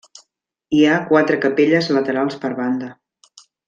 Hi 0.77 0.79
ha 0.85 0.95
quatre 1.11 1.39
capelles 1.45 1.93
laterals 1.99 2.43
per 2.47 2.55
banda. 2.65 2.95